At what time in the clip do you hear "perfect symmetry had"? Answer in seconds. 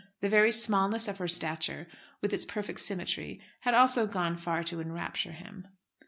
2.43-3.75